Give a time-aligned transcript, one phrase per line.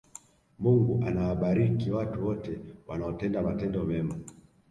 [0.59, 4.15] mungu anawabariki watu wote wanaotenda matendo mema